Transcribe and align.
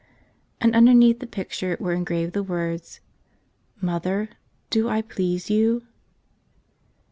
And 0.59 0.75
underneath 0.75 1.19
the 1.19 1.27
picture 1.27 1.77
were 1.79 1.93
engraved 1.93 2.33
the 2.33 2.41
words, 2.41 3.01
"Mother, 3.79 4.29
do 4.71 4.89
I 4.89 5.03
please 5.03 5.51
you?" 5.51 5.83